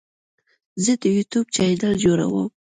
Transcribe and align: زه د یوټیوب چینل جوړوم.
زه 0.83 0.91
د 1.01 1.03
یوټیوب 1.17 1.45
چینل 1.55 1.93
جوړوم. 2.03 2.47